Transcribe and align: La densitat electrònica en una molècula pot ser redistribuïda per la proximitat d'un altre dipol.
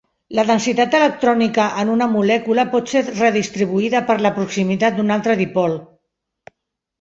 La 0.37 0.43
densitat 0.45 0.95
electrònica 0.99 1.65
en 1.83 1.91
una 1.95 2.07
molècula 2.13 2.65
pot 2.71 2.95
ser 2.95 3.03
redistribuïda 3.09 4.01
per 4.09 4.17
la 4.27 4.33
proximitat 4.39 4.99
d'un 5.01 5.17
altre 5.19 5.37
dipol. 5.45 5.79